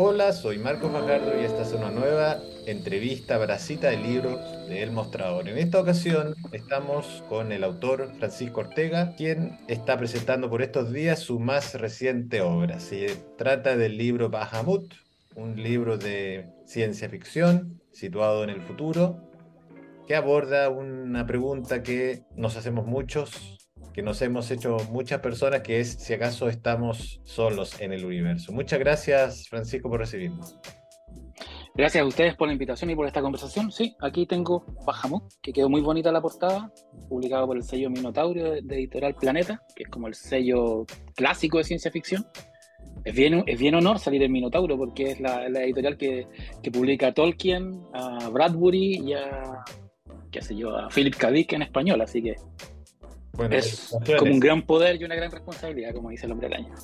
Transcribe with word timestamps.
Hola, 0.00 0.32
soy 0.32 0.58
Marcos 0.58 0.92
Fajardo 0.92 1.32
y 1.40 1.44
esta 1.44 1.62
es 1.62 1.72
una 1.72 1.90
nueva 1.90 2.40
entrevista 2.66 3.36
bracita 3.36 3.90
de 3.90 3.96
libros 3.96 4.38
de 4.68 4.84
El 4.84 4.92
Mostrador. 4.92 5.48
En 5.48 5.58
esta 5.58 5.80
ocasión 5.80 6.36
estamos 6.52 7.24
con 7.28 7.50
el 7.50 7.64
autor 7.64 8.12
Francisco 8.16 8.60
Ortega, 8.60 9.16
quien 9.16 9.58
está 9.66 9.98
presentando 9.98 10.48
por 10.48 10.62
estos 10.62 10.92
días 10.92 11.18
su 11.18 11.40
más 11.40 11.74
reciente 11.74 12.42
obra. 12.42 12.78
Se 12.78 13.08
trata 13.36 13.76
del 13.76 13.98
libro 13.98 14.30
Bahamut, 14.30 14.94
un 15.34 15.60
libro 15.60 15.98
de 15.98 16.46
ciencia 16.64 17.08
ficción 17.08 17.82
situado 17.90 18.44
en 18.44 18.50
el 18.50 18.62
futuro, 18.62 19.18
que 20.06 20.14
aborda 20.14 20.68
una 20.68 21.26
pregunta 21.26 21.82
que 21.82 22.22
nos 22.36 22.56
hacemos 22.56 22.86
muchos 22.86 23.57
que 23.98 24.02
nos 24.04 24.22
hemos 24.22 24.48
hecho 24.52 24.76
muchas 24.92 25.18
personas, 25.18 25.62
que 25.62 25.80
es 25.80 25.94
si 25.94 26.14
acaso 26.14 26.48
estamos 26.48 27.20
solos 27.24 27.80
en 27.80 27.92
el 27.92 28.04
universo. 28.04 28.52
Muchas 28.52 28.78
gracias, 28.78 29.48
Francisco, 29.48 29.90
por 29.90 29.98
recibirnos. 29.98 30.56
Gracias 31.74 32.04
a 32.04 32.06
ustedes 32.06 32.36
por 32.36 32.46
la 32.46 32.52
invitación 32.52 32.90
y 32.90 32.94
por 32.94 33.08
esta 33.08 33.20
conversación. 33.20 33.72
Sí, 33.72 33.96
aquí 34.00 34.24
tengo 34.24 34.64
Bajamut, 34.86 35.24
que 35.42 35.52
quedó 35.52 35.68
muy 35.68 35.80
bonita 35.80 36.12
la 36.12 36.20
portada, 36.20 36.72
publicado 37.08 37.48
por 37.48 37.56
el 37.56 37.64
sello 37.64 37.90
Minotaurio 37.90 38.52
de, 38.62 38.76
Editorial 38.76 39.16
Planeta, 39.16 39.64
que 39.74 39.82
es 39.82 39.88
como 39.88 40.06
el 40.06 40.14
sello 40.14 40.86
clásico 41.16 41.58
de 41.58 41.64
ciencia 41.64 41.90
ficción. 41.90 42.24
Es 43.04 43.16
bien, 43.16 43.42
es 43.48 43.58
bien 43.58 43.74
honor 43.74 43.98
salir 43.98 44.22
en 44.22 44.30
Minotauro 44.30 44.76
porque 44.78 45.10
es 45.10 45.20
la, 45.20 45.46
editorial 45.46 45.96
que, 45.96 46.28
que, 46.62 46.70
publica 46.70 47.08
a 47.08 47.14
Tolkien, 47.14 47.82
a 47.92 48.28
Bradbury 48.28 49.08
y 49.08 49.14
a, 49.14 49.64
qué 50.30 50.40
sé 50.40 50.54
yo, 50.54 50.76
a 50.78 50.88
Philip 50.88 51.16
K. 51.16 51.32
Dick 51.32 51.52
en 51.54 51.62
español, 51.62 52.00
así 52.00 52.22
que 52.22 52.36
es 53.50 53.96
como 54.18 54.32
un 54.32 54.40
gran 54.40 54.62
poder 54.62 55.00
y 55.00 55.04
una 55.04 55.14
gran 55.14 55.30
responsabilidad, 55.30 55.94
como 55.94 56.10
dice 56.10 56.26
el 56.26 56.32
hombre 56.32 56.54
año. 56.54 56.74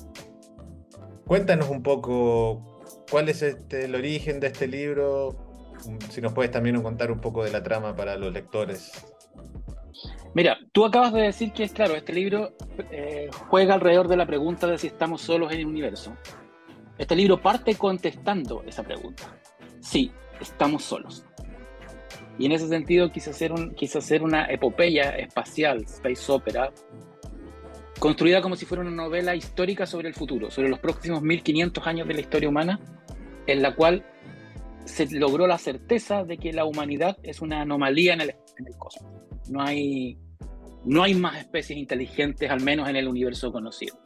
Cuéntanos 1.25 1.69
un 1.69 1.81
poco 1.81 2.81
cuál 3.09 3.29
es 3.29 3.41
este, 3.41 3.85
el 3.85 3.95
origen 3.95 4.39
de 4.39 4.47
este 4.47 4.67
libro, 4.67 5.35
si 6.09 6.21
nos 6.21 6.33
puedes 6.33 6.51
también 6.51 6.81
contar 6.81 7.11
un 7.11 7.19
poco 7.19 7.43
de 7.43 7.51
la 7.51 7.63
trama 7.63 7.95
para 7.95 8.15
los 8.17 8.31
lectores. 8.31 8.91
Mira, 10.33 10.57
tú 10.71 10.85
acabas 10.85 11.13
de 11.13 11.21
decir 11.21 11.53
que 11.53 11.63
es 11.63 11.71
claro, 11.71 11.95
este 11.95 12.13
libro 12.13 12.53
eh, 12.91 13.29
juega 13.49 13.75
alrededor 13.75 14.07
de 14.07 14.17
la 14.17 14.25
pregunta 14.25 14.67
de 14.67 14.77
si 14.77 14.87
estamos 14.87 15.21
solos 15.21 15.51
en 15.53 15.59
el 15.59 15.65
universo. 15.65 16.15
Este 16.97 17.15
libro 17.15 17.41
parte 17.41 17.75
contestando 17.75 18.63
esa 18.67 18.83
pregunta. 18.83 19.23
Sí, 19.79 20.11
estamos 20.41 20.83
solos. 20.83 21.25
Y 22.37 22.45
en 22.45 22.51
ese 22.51 22.67
sentido 22.67 23.11
quise 23.11 23.29
hacer, 23.29 23.51
un, 23.51 23.73
quise 23.75 23.97
hacer 23.97 24.21
una 24.21 24.45
epopeya 24.45 25.11
espacial, 25.17 25.83
space 25.83 26.31
opera, 26.31 26.71
construida 27.99 28.41
como 28.41 28.55
si 28.55 28.65
fuera 28.65 28.81
una 28.81 28.91
novela 28.91 29.35
histórica 29.35 29.85
sobre 29.85 30.09
el 30.09 30.13
futuro, 30.13 30.51
sobre 30.51 30.69
los 30.69 30.79
próximos 30.79 31.21
1500 31.21 31.87
años 31.87 32.07
de 32.07 32.13
la 32.13 32.21
historia 32.21 32.49
humana, 32.49 32.79
en 33.47 33.61
la 33.61 33.75
cual 33.75 34.05
se 34.83 35.07
logró 35.17 35.47
la 35.47 35.57
certeza 35.57 36.23
de 36.23 36.37
que 36.37 36.51
la 36.51 36.65
humanidad 36.65 37.17
es 37.23 37.41
una 37.41 37.61
anomalía 37.61 38.13
en 38.13 38.21
el, 38.21 38.29
en 38.29 38.67
el 38.67 38.77
cosmos. 38.77 39.11
No 39.49 39.61
hay, 39.61 40.17
no 40.83 41.03
hay 41.03 41.13
más 41.13 41.37
especies 41.37 41.79
inteligentes, 41.79 42.49
al 42.51 42.61
menos 42.61 42.89
en 42.89 42.97
el 42.97 43.07
universo 43.07 43.51
conocido. 43.51 43.97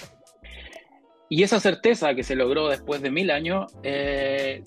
Y 1.29 1.43
esa 1.43 1.59
certeza 1.59 2.15
que 2.15 2.23
se 2.23 2.35
logró 2.35 2.69
después 2.69 3.01
de 3.01 3.11
mil 3.11 3.29
años 3.29 3.71
eh, 3.83 4.63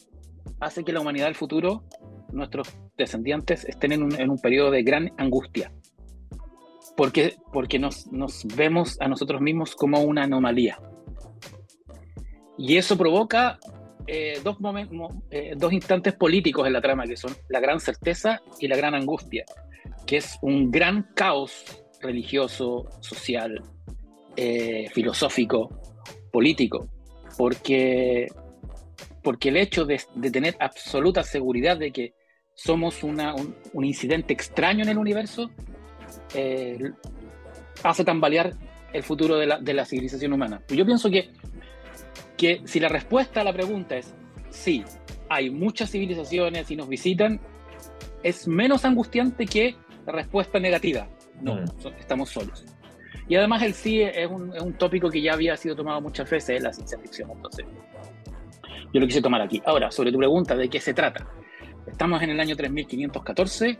hace 0.60 0.84
que 0.84 0.92
la 0.92 1.00
humanidad 1.00 1.26
del 1.26 1.34
futuro 1.34 1.84
nuestros 2.32 2.68
descendientes 2.96 3.64
estén 3.64 3.92
en 3.92 4.02
un, 4.02 4.20
en 4.20 4.30
un 4.30 4.38
periodo 4.38 4.70
de 4.70 4.82
gran 4.82 5.12
angustia. 5.18 5.72
Porque, 6.96 7.36
porque 7.52 7.78
nos, 7.78 8.06
nos, 8.12 8.44
vemos 8.54 9.00
a 9.00 9.08
nosotros 9.08 9.40
mismos 9.40 9.74
como 9.74 10.00
una 10.02 10.24
anomalía. 10.24 10.78
Y 12.58 12.76
eso 12.76 12.98
provoca 12.98 13.58
eh, 14.06 14.40
dos, 14.42 14.60
momentos, 14.60 15.14
eh, 15.30 15.54
dos 15.56 15.72
instantes 15.72 16.14
políticos 16.14 16.66
en 16.66 16.72
la 16.72 16.80
trama, 16.80 17.06
que 17.06 17.16
son 17.16 17.34
la 17.48 17.60
gran 17.60 17.80
certeza 17.80 18.42
y 18.60 18.68
la 18.68 18.76
gran 18.76 18.94
angustia, 18.94 19.44
que 20.06 20.18
es 20.18 20.38
un 20.42 20.70
gran 20.70 21.08
caos 21.14 21.64
religioso, 22.00 22.88
social, 23.00 23.62
eh, 24.36 24.88
filosófico, 24.92 25.70
político, 26.32 26.88
porque, 27.38 28.26
porque 29.22 29.50
el 29.50 29.56
hecho 29.56 29.84
de, 29.84 30.00
de, 30.14 30.30
tener 30.30 30.56
absoluta 30.58 31.22
seguridad 31.22 31.76
de 31.76 31.92
que 31.92 32.14
somos 32.54 33.02
una, 33.02 33.34
un, 33.34 33.84
incidente 33.84 34.32
extraño 34.32 34.82
en 34.82 34.90
el 34.90 34.98
universo, 34.98 35.50
eh, 36.34 36.92
hace 37.82 38.04
tambalear 38.04 38.54
el 38.92 39.02
futuro 39.02 39.36
de 39.36 39.46
la, 39.46 39.58
de 39.58 39.74
la, 39.74 39.84
civilización 39.84 40.32
humana. 40.32 40.62
Yo 40.68 40.84
pienso 40.84 41.10
que, 41.10 41.30
que 42.36 42.62
si 42.64 42.78
la 42.78 42.88
respuesta 42.88 43.40
a 43.40 43.44
la 43.44 43.52
pregunta 43.52 43.96
es 43.96 44.14
sí, 44.50 44.84
hay 45.28 45.50
muchas 45.50 45.90
civilizaciones 45.90 46.70
y 46.70 46.76
nos 46.76 46.88
visitan, 46.88 47.40
es 48.22 48.46
menos 48.46 48.84
angustiante 48.84 49.46
que 49.46 49.74
la 50.06 50.12
respuesta 50.12 50.58
negativa. 50.58 51.08
No, 51.40 51.56
mm. 51.56 51.64
estamos 51.98 52.30
solos. 52.30 52.64
Y 53.28 53.36
además 53.36 53.62
el 53.62 53.72
sí 53.72 54.02
es 54.02 54.30
un, 54.30 54.54
es 54.54 54.62
un, 54.62 54.74
tópico 54.74 55.08
que 55.08 55.22
ya 55.22 55.32
había 55.32 55.56
sido 55.56 55.74
tomado 55.74 56.00
muchas 56.00 56.28
veces 56.28 56.58
en 56.58 56.64
la 56.64 56.72
ciencia 56.72 56.98
ficción. 56.98 57.30
Entonces, 57.30 57.64
yo 58.92 59.00
lo 59.00 59.06
quise 59.06 59.22
tomar 59.22 59.40
aquí. 59.40 59.62
Ahora, 59.64 59.90
sobre 59.90 60.12
tu 60.12 60.18
pregunta 60.18 60.54
de 60.54 60.68
qué 60.68 60.80
se 60.80 60.92
trata. 60.92 61.26
Estamos 61.86 62.22
en 62.22 62.30
el 62.30 62.40
año 62.40 62.56
3514. 62.56 63.78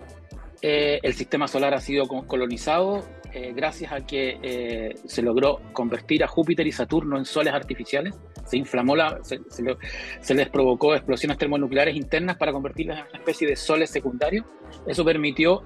Eh, 0.60 1.00
el 1.02 1.14
sistema 1.14 1.48
solar 1.48 1.74
ha 1.74 1.80
sido 1.80 2.06
colonizado 2.06 3.04
eh, 3.32 3.52
gracias 3.54 3.92
a 3.92 4.06
que 4.06 4.38
eh, 4.42 4.94
se 5.06 5.22
logró 5.22 5.60
convertir 5.72 6.22
a 6.22 6.28
Júpiter 6.28 6.66
y 6.66 6.72
Saturno 6.72 7.16
en 7.16 7.24
soles 7.24 7.52
artificiales. 7.52 8.14
Se 8.44 8.56
inflamó 8.56 8.94
la, 8.94 9.18
se, 9.22 10.34
les 10.34 10.48
provocó 10.50 10.94
explosiones 10.94 11.38
termonucleares 11.38 11.96
internas 11.96 12.36
para 12.36 12.52
convertirlas 12.52 13.00
en 13.00 13.06
una 13.08 13.18
especie 13.18 13.48
de 13.48 13.56
soles 13.56 13.90
secundarios. 13.90 14.46
Eso 14.86 15.04
permitió 15.04 15.62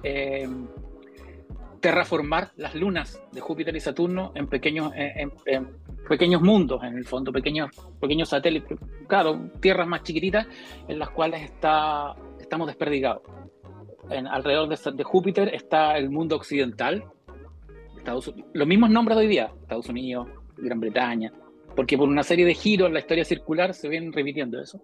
terraformar 1.79 2.51
las 2.55 2.75
lunas 2.75 3.21
de 3.31 3.41
Júpiter 3.41 3.75
y 3.75 3.79
Saturno 3.79 4.31
en 4.35 4.47
pequeños, 4.47 4.91
en, 4.95 5.31
pequeños 6.07 6.41
mundos, 6.41 6.83
en 6.83 6.97
el 6.97 7.05
fondo, 7.05 7.31
pequeños, 7.31 7.69
pequeños 7.99 8.29
satélites, 8.29 8.79
claro, 9.07 9.49
tierras 9.59 9.87
más 9.87 10.03
chiquititas 10.03 10.47
en 10.87 10.99
las 10.99 11.09
cuales 11.09 11.43
está 11.43 12.15
estamos 12.47 12.67
desperdigados. 12.67 13.23
En, 14.09 14.25
alrededor 14.25 14.69
de, 14.69 15.03
Júpiter 15.03 15.53
está 15.53 15.97
el 15.97 16.09
mundo 16.09 16.37
occidental, 16.37 17.03
Estados 17.97 18.33
los 18.53 18.67
mismos 18.67 18.89
nombres 18.89 19.17
de 19.17 19.23
hoy 19.25 19.27
día, 19.27 19.51
Estados 19.61 19.89
Unidos, 19.89 20.29
Gran 20.55 20.79
Bretaña, 20.79 21.33
porque 21.75 21.97
por 21.97 22.07
una 22.07 22.23
serie 22.23 22.45
de 22.45 22.53
giros 22.53 22.87
en 22.87 22.93
la 22.93 23.01
historia 23.01 23.25
circular 23.25 23.73
se 23.73 23.89
vienen 23.89 24.13
repitiendo 24.13 24.61
eso. 24.61 24.81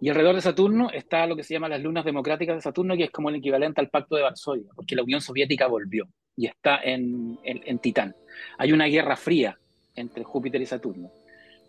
Y 0.00 0.08
alrededor 0.08 0.34
de 0.34 0.42
Saturno 0.42 0.90
está 0.90 1.24
lo 1.26 1.36
que 1.36 1.44
se 1.44 1.54
llama 1.54 1.68
las 1.68 1.80
lunas 1.80 2.04
democráticas 2.04 2.56
de 2.56 2.62
Saturno, 2.62 2.96
que 2.96 3.04
es 3.04 3.10
como 3.12 3.28
el 3.28 3.36
equivalente 3.36 3.80
al 3.80 3.88
Pacto 3.88 4.16
de 4.16 4.22
Varsovia, 4.22 4.68
porque 4.74 4.96
la 4.96 5.04
Unión 5.04 5.20
Soviética 5.20 5.68
volvió 5.68 6.04
y 6.36 6.46
está 6.46 6.80
en, 6.82 7.38
en 7.44 7.78
Titán. 7.78 8.14
Hay 8.58 8.72
una 8.72 8.86
guerra 8.86 9.16
fría 9.16 9.56
entre 9.94 10.24
Júpiter 10.24 10.60
y 10.60 10.66
Saturno. 10.66 11.12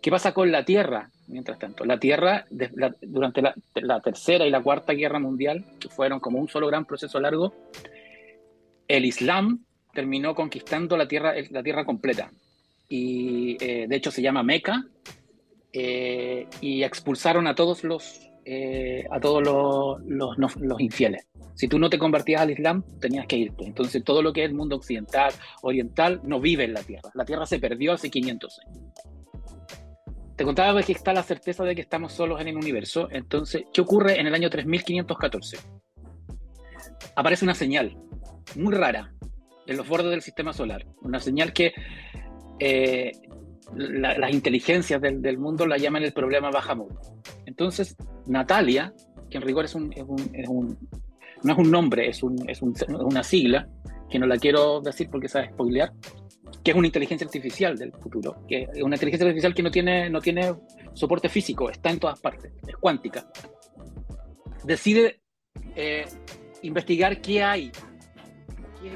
¿Qué 0.00 0.10
pasa 0.10 0.32
con 0.32 0.52
la 0.52 0.64
Tierra? 0.64 1.10
Mientras 1.26 1.58
tanto, 1.58 1.84
la 1.84 1.98
Tierra, 1.98 2.46
durante 3.02 3.42
la, 3.42 4.00
Tercera 4.00 4.46
y 4.46 4.50
la 4.50 4.62
Cuarta 4.62 4.92
Guerra 4.92 5.18
Mundial, 5.18 5.64
que 5.78 5.88
fueron 5.88 6.20
como 6.20 6.38
un 6.38 6.48
solo 6.48 6.68
gran 6.68 6.84
proceso 6.84 7.20
largo, 7.20 7.54
el 8.86 9.04
Islam 9.04 9.64
terminó 9.92 10.34
conquistando 10.34 10.96
la 10.96 11.08
Tierra, 11.08 11.34
la 11.50 11.62
tierra 11.62 11.84
completa. 11.84 12.30
Y 12.88 13.56
eh, 13.60 13.86
de 13.86 13.96
hecho 13.96 14.10
se 14.10 14.22
llama 14.22 14.42
Meca, 14.42 14.84
eh, 15.72 16.46
y 16.60 16.82
expulsaron 16.82 17.46
a 17.46 17.54
todos 17.54 17.84
los, 17.84 18.30
eh, 18.44 19.04
a 19.10 19.20
todos 19.20 19.42
los, 19.42 20.56
los, 20.58 20.80
infieles. 20.80 21.26
Si 21.54 21.68
tú 21.68 21.78
no 21.78 21.90
te 21.90 21.98
convertías 21.98 22.40
al 22.40 22.50
Islam, 22.50 22.82
tenías 23.00 23.26
que 23.26 23.36
irte. 23.36 23.64
Entonces 23.64 24.02
todo 24.02 24.22
lo 24.22 24.32
que 24.32 24.44
es 24.44 24.48
el 24.48 24.54
mundo 24.54 24.76
occidental, 24.76 25.32
oriental, 25.62 26.20
no 26.24 26.40
vive 26.40 26.64
en 26.64 26.72
la 26.72 26.82
Tierra. 26.82 27.10
La 27.14 27.24
Tierra 27.24 27.44
se 27.44 27.58
perdió 27.58 27.92
hace 27.92 28.10
500 28.10 28.60
años. 28.60 29.17
Te 30.38 30.44
contaba 30.44 30.80
que 30.84 30.92
está 30.92 31.12
la 31.12 31.24
certeza 31.24 31.64
de 31.64 31.74
que 31.74 31.80
estamos 31.80 32.12
solos 32.12 32.40
en 32.40 32.46
el 32.46 32.56
universo. 32.56 33.08
Entonces, 33.10 33.64
¿qué 33.72 33.80
ocurre 33.80 34.20
en 34.20 34.28
el 34.28 34.34
año 34.34 34.48
3514? 34.48 35.58
Aparece 37.16 37.44
una 37.44 37.56
señal 37.56 37.98
muy 38.54 38.72
rara 38.72 39.12
en 39.66 39.76
los 39.76 39.88
bordes 39.88 40.12
del 40.12 40.22
sistema 40.22 40.52
solar. 40.52 40.86
Una 41.02 41.18
señal 41.18 41.52
que 41.52 41.72
eh, 42.60 43.10
las 43.74 44.32
inteligencias 44.32 45.02
del, 45.02 45.38
mundo 45.38 45.66
la 45.66 45.76
llaman 45.76 46.04
el 46.04 46.12
problema 46.12 46.52
Bahamut. 46.52 46.92
Entonces, 47.44 47.96
Natalia, 48.28 48.94
que 49.28 49.38
en 49.38 49.42
rigor 49.42 49.64
es 49.64 49.74
un, 49.74 49.90
no 51.42 51.52
es 51.52 51.58
un 51.58 51.68
nombre, 51.68 52.10
es, 52.10 52.22
es 52.46 52.62
una 52.62 53.24
sigla, 53.24 53.68
que 54.08 54.20
no 54.20 54.26
la 54.26 54.36
quiero 54.36 54.80
decir 54.82 55.10
porque 55.10 55.28
sabe 55.28 55.48
spoilear, 55.48 55.92
que 56.62 56.70
es 56.72 56.76
una 56.76 56.86
inteligencia 56.86 57.26
artificial 57.26 57.76
del 57.76 57.92
futuro, 57.92 58.44
que 58.48 58.62
es 58.62 58.82
una 58.82 58.96
inteligencia 58.96 59.26
artificial 59.26 59.54
que 59.54 59.62
no 59.62 59.70
tiene, 59.70 60.10
no 60.10 60.20
tiene 60.20 60.54
soporte 60.94 61.28
físico, 61.28 61.70
está 61.70 61.90
en 61.90 61.98
todas 61.98 62.20
partes, 62.20 62.52
es 62.66 62.76
cuántica. 62.76 63.26
Decide 64.64 65.20
eh, 65.76 66.04
investigar 66.62 67.20
qué 67.20 67.42
hay, 67.42 67.72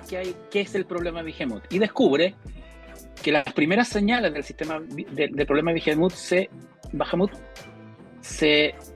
qué, 0.09 0.17
hay, 0.17 0.35
qué 0.51 0.61
es 0.61 0.75
el 0.75 0.87
problema 0.87 1.23
de 1.23 1.33
Behemoth, 1.33 1.73
y 1.73 1.79
descubre 1.79 2.35
que 3.23 3.33
las 3.33 3.53
primeras 3.53 3.89
señales 3.89 4.33
del 4.35 4.43
sistema 4.43 4.81
del 4.81 5.47
problema 5.47 5.73
de 5.73 5.81
Behemoth 5.81 6.13
se, 6.15 6.51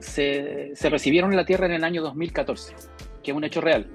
se, 0.01 0.71
se, 0.75 0.91
recibieron 0.91 1.31
en 1.31 1.37
la 1.37 1.45
Tierra 1.45 1.67
en 1.67 1.73
el 1.73 1.85
año 1.85 2.03
2014, 2.03 2.75
que 3.23 3.31
es 3.31 3.37
un 3.37 3.45
hecho 3.45 3.61
real. 3.61 3.91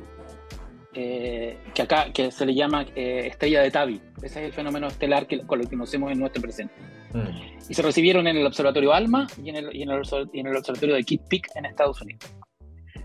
Eh, 0.93 1.57
que 1.73 1.83
acá 1.83 2.11
que 2.13 2.31
se 2.31 2.45
le 2.45 2.53
llama 2.53 2.85
eh, 2.95 3.27
estrella 3.27 3.61
de 3.61 3.71
Tabi. 3.71 4.01
Ese 4.17 4.41
es 4.41 4.47
el 4.47 4.53
fenómeno 4.53 4.87
estelar 4.87 5.25
que, 5.25 5.39
con 5.39 5.59
lo 5.59 5.63
que 5.63 5.71
conocemos 5.71 6.11
en 6.11 6.19
nuestro 6.19 6.41
presente. 6.41 6.73
Mm. 7.13 7.69
Y 7.69 7.73
se 7.73 7.81
recibieron 7.81 8.27
en 8.27 8.35
el 8.35 8.45
Observatorio 8.45 8.93
ALMA 8.93 9.27
y 9.41 9.49
en 9.49 9.55
el, 9.55 9.75
y 9.75 9.83
en 9.83 9.89
el, 9.89 10.01
en 10.33 10.47
el 10.47 10.57
Observatorio 10.57 10.95
de 10.95 11.03
Kitt 11.03 11.21
Peak 11.29 11.47
en 11.55 11.65
Estados 11.65 12.01
Unidos. 12.01 12.29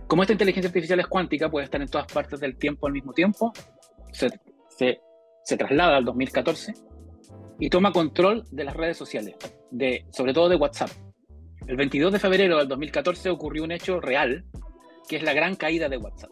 Como 0.08 0.22
esta 0.22 0.32
inteligencia 0.32 0.68
artificial 0.68 0.98
es 0.98 1.06
cuántica, 1.06 1.48
puede 1.48 1.64
estar 1.64 1.80
en 1.80 1.88
todas 1.88 2.12
partes 2.12 2.40
del 2.40 2.56
tiempo 2.56 2.86
al 2.88 2.92
mismo 2.92 3.12
tiempo, 3.12 3.52
se, 4.12 4.30
se, 4.68 5.00
se 5.44 5.56
traslada 5.56 5.96
al 5.96 6.04
2014 6.04 6.74
y 7.58 7.70
toma 7.70 7.92
control 7.92 8.44
de 8.50 8.64
las 8.64 8.74
redes 8.76 8.96
sociales, 8.96 9.36
de, 9.70 10.04
sobre 10.10 10.32
todo 10.32 10.48
de 10.48 10.56
WhatsApp. 10.56 10.90
El 11.66 11.76
22 11.76 12.12
de 12.12 12.18
febrero 12.18 12.58
del 12.58 12.68
2014 12.68 13.30
ocurrió 13.30 13.64
un 13.64 13.72
hecho 13.72 14.00
real, 14.00 14.44
que 15.08 15.16
es 15.16 15.22
la 15.22 15.32
gran 15.32 15.56
caída 15.56 15.88
de 15.88 15.96
WhatsApp. 15.96 16.30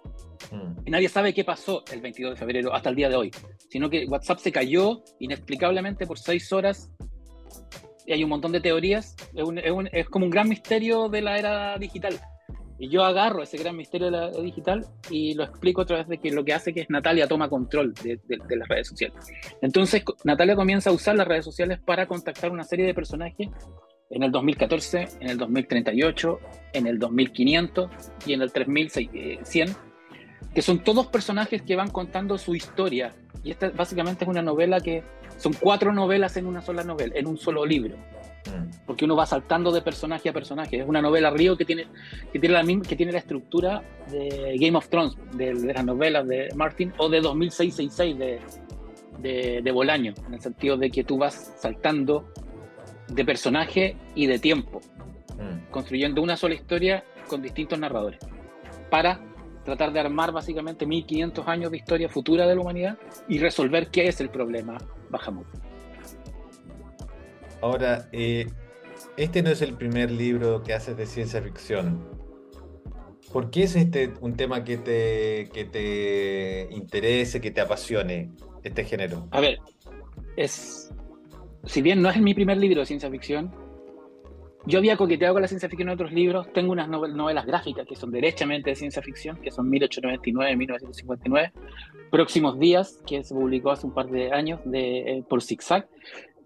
Mm. 0.50 0.86
Y 0.86 0.90
nadie 0.90 1.08
sabe 1.08 1.32
qué 1.32 1.44
pasó 1.44 1.84
el 1.92 2.00
22 2.00 2.32
de 2.32 2.36
febrero 2.36 2.74
hasta 2.74 2.90
el 2.90 2.96
día 2.96 3.08
de 3.08 3.16
hoy, 3.16 3.30
sino 3.70 3.90
que 3.90 4.06
WhatsApp 4.06 4.38
se 4.38 4.52
cayó 4.52 5.02
inexplicablemente 5.18 6.06
por 6.06 6.18
seis 6.18 6.52
horas 6.52 6.90
y 8.06 8.12
hay 8.12 8.22
un 8.22 8.30
montón 8.30 8.52
de 8.52 8.60
teorías. 8.60 9.16
Es, 9.34 9.48
es, 9.92 10.08
como 10.08 10.26
un 10.26 10.30
gran 10.30 10.48
misterio 10.48 11.08
de 11.08 11.22
la 11.22 11.38
era 11.38 11.78
digital. 11.78 12.18
Y 12.78 12.88
yo 12.88 13.04
agarro 13.04 13.42
ese 13.42 13.56
gran 13.56 13.76
misterio 13.76 14.06
de 14.06 14.10
la 14.10 14.28
era 14.28 14.40
digital 14.40 14.84
y 15.08 15.34
lo 15.34 15.44
explico 15.44 15.82
a 15.82 15.86
través 15.86 16.08
de 16.08 16.18
que 16.18 16.32
lo 16.32 16.44
que 16.44 16.52
hace 16.52 16.74
que 16.74 16.80
es 16.80 16.90
Natalia 16.90 17.28
toma 17.28 17.48
control 17.48 17.94
de, 17.94 18.20
de, 18.24 18.56
las 18.56 18.68
redes 18.68 18.88
sociales. 18.88 19.16
Entonces 19.62 20.02
Natalia 20.24 20.56
comienza 20.56 20.90
a 20.90 20.92
usar 20.92 21.16
las 21.16 21.26
redes 21.26 21.44
sociales 21.44 21.78
para 21.84 22.06
contactar 22.06 22.50
una 22.50 22.64
serie 22.64 22.84
de 22.84 22.92
personajes 22.92 23.48
en 24.10 24.22
el 24.22 24.30
2014, 24.30 25.08
en 25.20 25.30
el 25.30 25.38
2038, 25.38 26.40
en 26.72 26.86
el 26.86 26.98
2500 26.98 27.90
y 28.26 28.32
en 28.32 28.42
el 28.42 28.52
3100, 28.52 29.68
que 30.52 30.62
son 30.62 30.82
todos 30.82 31.06
personajes 31.06 31.62
que 31.62 31.76
van 31.76 31.90
contando 31.90 32.38
su 32.38 32.54
historia. 32.54 33.14
Y 33.42 33.50
esta 33.50 33.70
básicamente 33.70 34.24
es 34.24 34.28
una 34.28 34.42
novela 34.42 34.80
que 34.80 35.02
son 35.36 35.52
cuatro 35.54 35.92
novelas 35.92 36.36
en 36.36 36.46
una 36.46 36.62
sola 36.62 36.84
novela, 36.84 37.14
en 37.16 37.26
un 37.26 37.36
solo 37.36 37.64
libro. 37.64 37.96
Mm. 37.96 38.86
Porque 38.86 39.04
uno 39.04 39.16
va 39.16 39.26
saltando 39.26 39.72
de 39.72 39.82
personaje 39.82 40.28
a 40.28 40.32
personaje. 40.32 40.80
Es 40.80 40.88
una 40.88 41.02
novela 41.02 41.30
río 41.30 41.56
que 41.56 41.64
tiene, 41.64 41.86
que 42.32 42.38
tiene, 42.38 42.54
la, 42.54 42.62
misma, 42.62 42.84
que 42.84 42.96
tiene 42.96 43.12
la 43.12 43.18
estructura 43.18 43.82
de 44.10 44.56
Game 44.58 44.76
of 44.76 44.88
Thrones, 44.88 45.16
de, 45.32 45.54
las 45.54 45.84
novelas 45.84 46.26
de 46.26 46.48
Martin, 46.54 46.92
o 46.98 47.08
de 47.08 47.20
2666 47.20 48.18
de, 48.18 48.40
de, 49.18 49.62
de 49.62 49.72
Bolaño, 49.72 50.14
en 50.26 50.34
el 50.34 50.40
sentido 50.40 50.76
de 50.76 50.90
que 50.90 51.04
tú 51.04 51.18
vas 51.18 51.54
saltando 51.58 52.32
de 53.08 53.24
personaje 53.24 53.96
y 54.14 54.26
de 54.26 54.38
tiempo, 54.38 54.80
mm. 55.38 55.70
construyendo 55.70 56.22
una 56.22 56.36
sola 56.36 56.54
historia 56.54 57.04
con 57.28 57.42
distintos 57.42 57.78
narradores, 57.78 58.20
para 58.90 59.20
tratar 59.64 59.92
de 59.92 60.00
armar 60.00 60.32
básicamente 60.32 60.86
1500 60.86 61.48
años 61.48 61.70
de 61.70 61.76
historia 61.78 62.08
futura 62.08 62.46
de 62.46 62.54
la 62.54 62.60
humanidad 62.60 62.98
y 63.28 63.38
resolver 63.38 63.88
qué 63.88 64.08
es 64.08 64.20
el 64.20 64.28
problema 64.28 64.78
Bahamut. 65.10 65.46
Ahora, 67.60 68.08
eh, 68.12 68.46
este 69.16 69.42
no 69.42 69.50
es 69.50 69.62
el 69.62 69.74
primer 69.74 70.10
libro 70.10 70.62
que 70.62 70.74
haces 70.74 70.96
de 70.96 71.06
ciencia 71.06 71.40
ficción. 71.40 72.04
¿Por 73.32 73.50
qué 73.50 73.64
es 73.64 73.74
este 73.74 74.12
un 74.20 74.36
tema 74.36 74.64
que 74.64 74.76
te, 74.76 75.48
que 75.52 75.64
te 75.64 76.68
interese, 76.70 77.40
que 77.40 77.50
te 77.50 77.60
apasione 77.60 78.30
este 78.62 78.84
género? 78.84 79.26
A 79.30 79.40
ver, 79.40 79.58
es 80.36 80.92
si 81.66 81.82
bien 81.82 82.02
no 82.02 82.10
es 82.10 82.20
mi 82.20 82.34
primer 82.34 82.58
libro 82.58 82.80
de 82.80 82.86
ciencia 82.86 83.10
ficción, 83.10 83.50
yo 84.66 84.78
había 84.78 84.96
coqueteado 84.96 85.34
con 85.34 85.42
la 85.42 85.48
ciencia 85.48 85.68
ficción 85.68 85.88
en 85.88 85.94
otros 85.94 86.12
libros. 86.12 86.50
Tengo 86.52 86.72
unas 86.72 86.88
novelas 86.88 87.46
gráficas 87.46 87.86
que 87.86 87.96
son 87.96 88.10
derechamente 88.10 88.70
de 88.70 88.76
ciencia 88.76 89.02
ficción, 89.02 89.36
que 89.36 89.50
son 89.50 89.68
1899 89.68 90.56
1959. 90.56 91.52
Próximos 92.10 92.58
Días, 92.58 93.00
que 93.06 93.22
se 93.22 93.34
publicó 93.34 93.72
hace 93.72 93.86
un 93.86 93.92
par 93.92 94.08
de 94.08 94.32
años 94.32 94.60
de, 94.64 95.18
eh, 95.18 95.24
por 95.28 95.42
Zigzag. 95.42 95.88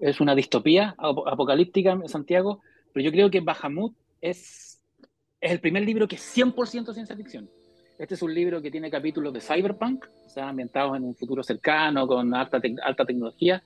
Es 0.00 0.20
una 0.20 0.35
distopía 0.35 0.94
apocalíptica 0.99 1.93
en 1.93 2.09
Santiago, 2.09 2.61
pero 2.93 3.05
yo 3.05 3.12
creo 3.12 3.31
que 3.31 3.41
Bahamut 3.41 3.94
es, 4.21 4.81
es 5.41 5.53
el 5.53 5.61
primer 5.61 5.85
libro 5.85 6.09
que 6.09 6.17
es 6.17 6.37
100% 6.37 6.93
ciencia 6.94 7.17
ficción. 7.17 7.49
Este 7.99 8.14
es 8.14 8.23
un 8.23 8.32
libro 8.32 8.62
que 8.62 8.71
tiene 8.71 8.91
capítulos 8.91 9.32
de 9.32 9.41
cyberpunk, 9.41 10.06
o 10.25 10.29
sea, 10.29 10.49
ambientados 10.49 10.97
en 10.97 11.03
un 11.03 11.17
futuro 11.17 11.43
cercano, 11.43 12.06
con 12.06 12.32
alta, 12.32 12.61
alta 12.85 13.05
tecnología, 13.05 13.62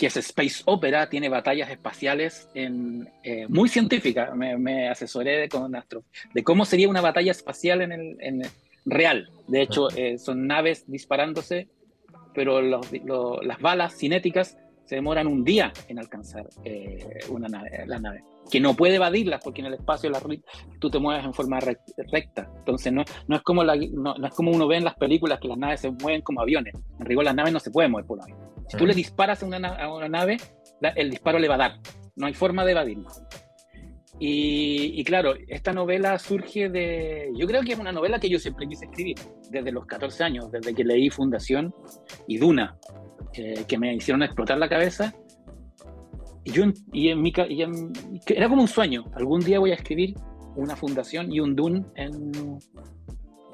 que 0.00 0.06
es 0.06 0.16
Space 0.16 0.62
Opera, 0.64 1.10
tiene 1.10 1.28
batallas 1.28 1.68
espaciales 1.68 2.48
en, 2.54 3.06
eh, 3.22 3.46
muy 3.48 3.68
científicas. 3.68 4.34
Me, 4.34 4.88
asesoré 4.88 5.46
con 5.50 5.76
Astro 5.76 6.04
de 6.32 6.42
cómo 6.42 6.64
sería 6.64 6.88
una 6.88 7.02
batalla 7.02 7.32
espacial 7.32 7.82
en 7.82 7.92
el, 7.92 8.46
real. 8.86 9.28
De 9.46 9.60
hecho, 9.60 9.90
eh, 9.94 10.16
son 10.16 10.46
naves 10.46 10.90
disparándose, 10.90 11.68
pero 12.32 12.62
las 12.62 13.60
balas 13.60 13.94
cinéticas 13.94 14.56
se 14.86 14.94
demoran 14.94 15.26
un 15.26 15.44
día 15.44 15.70
en 15.88 15.98
alcanzar 15.98 16.48
eh, 16.64 17.18
una 17.28 17.48
nave, 17.48 17.84
la 17.86 17.98
nave. 17.98 18.24
Que 18.50 18.58
no 18.58 18.74
puede 18.74 18.94
evadirlas 18.94 19.42
porque 19.44 19.60
en 19.60 19.66
el 19.66 19.74
espacio 19.74 20.08
la, 20.08 20.22
tú 20.78 20.88
te 20.88 20.98
mueves 20.98 21.26
en 21.26 21.34
forma 21.34 21.60
recta. 21.60 22.50
Entonces 22.56 22.90
no, 22.90 23.04
no, 23.28 23.36
es 23.36 23.42
como 23.42 23.64
la, 23.64 23.76
no, 23.76 24.14
es 24.16 24.34
como 24.34 24.50
uno 24.50 24.66
ve 24.66 24.78
en 24.78 24.84
las 24.84 24.94
películas 24.94 25.40
que 25.40 25.48
las 25.48 25.58
naves 25.58 25.80
se 25.80 25.90
mueven 25.90 26.22
como 26.22 26.40
aviones. 26.40 26.74
En 26.98 27.04
rigor 27.04 27.26
las 27.26 27.34
naves 27.34 27.52
no 27.52 27.60
se 27.60 27.70
pueden 27.70 27.90
mover 27.90 28.06
por 28.06 28.22
avión. 28.22 28.38
Si 28.70 28.76
tú 28.76 28.86
le 28.86 28.94
disparas 28.94 29.42
a 29.42 29.46
una, 29.46 30.08
nave, 30.08 30.36
el 30.94 31.10
disparo 31.10 31.40
le 31.40 31.48
va 31.48 31.56
a 31.56 31.58
dar. 31.58 31.80
No 32.14 32.26
hay 32.26 32.34
forma 32.34 32.64
de 32.64 32.70
evadirlo. 32.70 33.08
Y, 34.20 35.02
claro, 35.02 35.34
esta 35.48 35.72
novela 35.72 36.16
surge 36.20 36.68
de. 36.68 37.32
Yo 37.36 37.48
creo 37.48 37.62
que 37.62 37.72
es 37.72 37.78
una 37.80 37.90
novela 37.90 38.20
que 38.20 38.28
yo 38.28 38.38
siempre 38.38 38.68
quise 38.68 38.84
escribir, 38.84 39.16
desde 39.50 39.72
los 39.72 39.86
14 39.86 40.22
años, 40.22 40.52
desde 40.52 40.72
que 40.72 40.84
leí 40.84 41.10
Fundación 41.10 41.74
y 42.28 42.38
Duna, 42.38 42.78
que 43.32 43.76
me 43.76 43.92
hicieron 43.96 44.22
explotar 44.22 44.56
la 44.58 44.68
cabeza. 44.68 45.12
Y, 46.44 46.52
yo, 46.52 46.66
y, 46.92 47.08
en 47.08 47.20
mi, 47.20 47.32
era 48.26 48.48
como 48.48 48.62
un 48.62 48.68
sueño. 48.68 49.04
Algún 49.14 49.40
día 49.40 49.58
voy 49.58 49.72
a 49.72 49.74
escribir 49.74 50.14
una 50.54 50.76
fundación 50.76 51.32
y 51.32 51.40
un 51.40 51.56
Dune 51.56 51.84
en. 51.96 52.30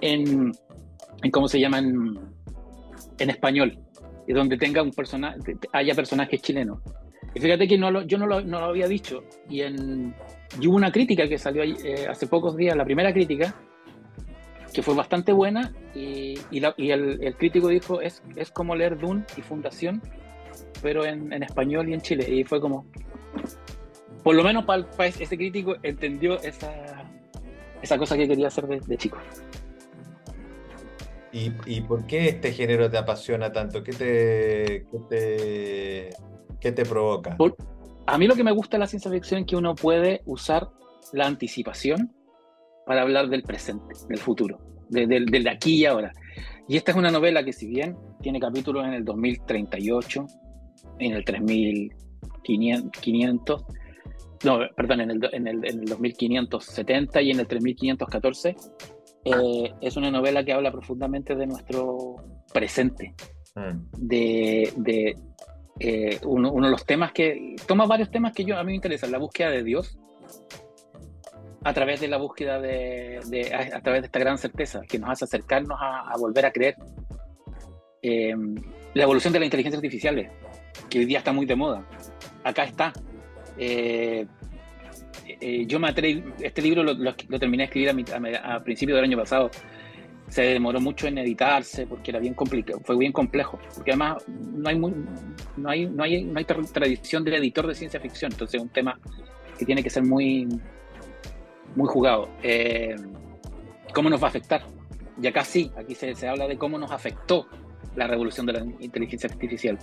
en, 0.03 0.53
en 1.23 1.31
¿Cómo 1.31 1.49
se 1.49 1.59
llama? 1.59 1.79
En, 1.79 2.19
en 3.19 3.31
español 3.31 3.86
y 4.27 4.33
donde 4.33 4.57
tenga 4.57 4.83
un 4.83 4.91
personaje, 4.91 5.57
haya 5.73 5.95
personajes 5.95 6.43
chilenos. 6.43 6.81
Y 7.35 7.41
fíjate 7.41 7.69
que 7.69 7.77
no 7.77 7.91
lo, 7.91 8.03
yo 8.03 8.19
no 8.19 8.27
lo, 8.27 8.41
no 8.41 8.61
lo, 8.61 8.67
había 8.67 8.89
dicho. 8.89 9.23
Y, 9.49 9.61
en, 9.61 10.15
hubo 10.59 10.75
una 10.75 10.91
crítica 10.91 11.29
que 11.29 11.39
salió 11.39 11.63
eh, 11.63 12.07
hace 12.09 12.27
pocos 12.27 12.57
días, 12.57 12.77
la 12.77 12.85
primera 12.85 13.13
crítica, 13.13 13.55
que 14.73 14.83
fue 14.83 14.95
bastante 14.95 15.33
buena. 15.33 15.73
Y, 15.95 16.39
y, 16.51 16.65
el, 16.91 17.23
el, 17.23 17.37
crítico 17.37 17.69
dijo: 17.69 18.01
es, 18.01 18.23
es 18.37 18.51
como 18.51 18.75
leer 18.75 18.99
Dune 18.99 19.25
y 19.37 19.43
Fundación, 19.43 20.01
pero 20.83 21.05
en, 21.05 21.33
en 21.33 21.43
español 21.43 21.89
y 21.89 21.95
en 21.95 22.01
Chile. 22.01 22.27
Y 22.29 22.45
fue 22.45 22.61
como. 22.61 22.87
Por 24.23 24.35
lo 24.35 24.43
menos 24.43 24.65
para, 24.65 24.87
ese 25.07 25.37
crítico 25.37 25.77
entendió 25.83 26.41
esa, 26.41 27.05
esa 27.83 27.99
cosa 27.99 28.17
que 28.17 28.27
quería 28.27 28.49
hacer 28.49 28.67
de, 28.67 28.81
de 28.81 28.97
chico. 28.97 29.19
¿Y, 31.33 31.81
por 31.83 32.07
qué 32.07 32.29
este 32.29 32.53
género 32.53 32.91
te 32.91 32.97
apasiona 32.97 33.53
tanto? 33.53 33.83
¿Qué 33.83 33.93
te, 33.93 34.87
qué 34.91 36.11
te, 36.61 36.73
te 36.73 36.85
provoca? 36.85 37.37
a 38.07 38.19
mí 38.19 38.27
lo 38.27 38.35
que 38.35 38.45
me 38.45 38.53
gusta 38.53 38.77
de 38.77 38.81
la 38.81 38.87
ciencia 38.87 39.11
ficción 39.11 39.41
es 39.41 39.47
que 39.47 39.57
uno 39.57 39.75
puede 39.75 40.23
usar 40.25 40.69
la 41.13 41.27
anticipación 41.27 42.15
para 42.87 43.03
hablar 43.03 43.29
del 43.29 43.43
presente, 43.43 43.95
del 44.09 44.19
futuro, 44.19 44.59
del 44.89 45.27
de, 45.27 45.51
aquí 45.51 45.75
y 45.75 45.85
ahora. 45.85 46.13
Y 46.69 46.77
esta 46.77 46.93
es 46.93 46.97
una 46.97 47.11
novela 47.11 47.45
que 47.45 47.53
si 47.53 47.67
bien 47.67 47.97
tiene 48.23 48.41
capítulos 48.41 48.87
en 48.87 48.95
el 48.95 49.05
2038, 49.05 50.27
en 51.01 51.13
el 51.13 51.25
3500, 51.25 53.65
no, 54.45 54.59
perdón, 54.77 55.01
en 55.01 55.11
el, 55.11 55.29
en 55.33 55.49
el, 55.49 55.69
en 55.69 55.81
el 55.81 55.87
2570 55.87 57.23
y 57.23 57.33
en 57.33 57.41
el 57.41 57.47
3514, 57.47 58.55
eh, 59.27 59.75
es 59.81 59.97
una 59.97 60.09
novela 60.09 60.45
que 60.45 60.53
habla 60.53 60.71
profundamente 60.71 61.35
de 61.35 61.49
nuestro 61.49 62.17
presente, 62.53 63.15
mm. 63.57 63.99
de, 63.99 65.17
eh, 65.81 66.21
uno, 66.25 66.53
de 66.53 66.71
los 66.71 66.87
temas 66.87 67.11
que 67.11 67.57
toma 67.67 67.87
varios 67.87 68.11
temas 68.11 68.33
que 68.33 68.45
yo 68.45 68.57
a 68.57 68.63
mí 68.63 68.69
me 68.69 68.77
interesan, 68.77 69.11
la 69.11 69.19
búsqueda 69.19 69.51
de 69.51 69.65
Dios 69.65 69.99
a 71.65 71.73
través 71.75 72.01
de 72.01 72.07
la 72.07 72.19
búsqueda 72.19 72.61
de, 72.61 73.19
a, 73.75 73.81
través 73.81 74.03
de 74.03 74.07
esta 74.07 74.21
gran 74.21 74.39
certeza 74.39 74.83
que 74.89 75.01
nos 75.01 75.11
hace 75.11 75.25
acercarnos 75.25 75.77
a, 75.81 76.17
volver 76.17 76.47
a 76.47 76.53
creer. 76.53 76.77
Em, 78.03 78.55
la 78.95 79.03
evolución 79.03 79.33
de 79.33 79.41
la 79.41 79.47
inteligencia 79.47 79.77
artificial, 79.77 80.31
que 80.89 80.99
hoy 81.01 81.05
día 81.05 81.19
está 81.19 81.33
muy 81.33 81.45
de 81.45 81.57
moda. 81.57 81.85
Acá 82.45 82.63
está. 82.63 82.93
Eh, 83.59 84.25
eh, 85.41 85.65
yo 85.67 85.79
me 85.79 85.89
atreví, 85.89 86.25
este 86.41 86.63
libro 86.63 86.83
lo, 86.83 87.15
terminé 87.15 87.63
de 87.63 87.65
escribir 87.65 87.91
a, 87.91 88.55
a, 88.55 88.65
principios 88.65 88.97
del 88.97 89.05
año 89.05 89.19
pasado. 89.19 89.51
Se 90.29 90.43
demoró 90.43 90.81
mucho 90.81 91.07
en 91.07 91.19
editarse 91.19 91.87
porque 91.87 92.11
era 92.11 92.19
bien 92.19 92.35
complicado, 92.35 92.81
fue 92.85 92.97
bien 92.97 93.13
complejo, 93.13 93.61
porque 93.77 93.93
además 93.93 94.25
no 94.29 94.69
hay, 94.69 94.79
no 94.79 95.71
hay, 95.71 95.87
no 95.87 96.03
hay, 96.03 96.25
no 96.25 96.39
hay 96.39 96.45
tradición 96.45 97.23
del 97.23 97.35
editor 97.35 97.67
de 97.69 97.77
ciencia 97.77 98.01
ficción, 98.01 98.33
entonces 98.33 98.57
es 98.57 98.63
un 98.63 98.71
tema 98.71 98.99
que 99.57 99.65
tiene 99.65 99.85
que 99.85 99.91
ser 99.91 100.03
muy, 100.03 100.49
muy 101.77 101.87
jugado. 101.87 102.29
Eh, 102.43 102.97
¿Cómo 103.95 104.11
nos 104.11 104.21
va 104.21 104.27
a 104.27 104.31
afectar? 104.31 104.63
Y 105.23 105.27
acá 105.29 105.45
sí, 105.45 105.71
aquí 105.77 105.95
se, 105.95 106.15
se, 106.17 106.27
habla 106.27 106.49
de 106.49 106.59
cómo 106.59 106.77
nos 106.77 106.91
afectó 106.91 107.47
la 107.95 108.07
revolución 108.09 108.47
de 108.47 108.53
la 108.53 108.67
inteligencia 108.81 109.31
artificial. 109.31 109.79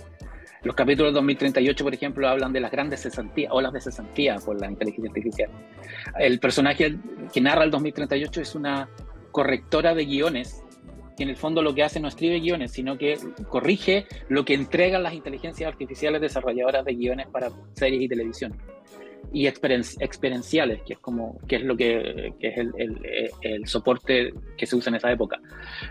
Los 0.64 0.74
capítulos 0.74 1.12
2038, 1.12 1.84
por 1.84 1.94
ejemplo, 1.94 2.26
hablan 2.26 2.52
de 2.52 2.60
las 2.60 2.70
grandes 2.70 3.02
cesantías, 3.02 3.52
olas 3.52 3.72
de 3.72 3.82
cesantía 3.82 4.36
por 4.36 4.58
la 4.58 4.70
inteligencia 4.70 5.10
artificial. 5.10 5.50
El 6.18 6.40
personaje 6.40 6.96
que 7.32 7.40
narra 7.42 7.64
el 7.64 7.70
2038 7.70 8.40
es 8.40 8.54
una 8.54 8.88
correctora 9.30 9.94
de 9.94 10.06
guiones 10.06 10.64
que 11.16 11.22
en 11.22 11.28
el 11.28 11.36
fondo 11.36 11.62
lo 11.62 11.74
que 11.74 11.82
hace 11.82 12.00
no 12.00 12.08
escribe 12.08 12.40
guiones, 12.40 12.72
sino 12.72 12.96
que 12.98 13.18
corrige 13.48 14.06
lo 14.28 14.44
que 14.44 14.54
entregan 14.54 15.02
las 15.02 15.14
inteligencias 15.14 15.70
artificiales 15.70 16.20
desarrolladoras 16.20 16.84
de 16.84 16.94
guiones 16.94 17.26
para 17.28 17.50
series 17.74 18.02
y 18.02 18.08
televisión. 18.08 18.56
Y 19.32 19.46
experienciales, 19.46 20.82
que 20.82 20.94
es 20.94 20.98
como 20.98 21.38
que 21.46 21.56
es 21.56 21.62
lo 21.62 21.76
que, 21.76 22.34
que 22.38 22.48
es 22.48 22.58
el, 22.58 22.72
el, 22.76 23.30
el, 23.42 23.66
soporte 23.66 24.32
que 24.56 24.66
se 24.66 24.76
usa 24.76 24.90
en 24.90 24.96
esa 24.96 25.10
época. 25.10 25.40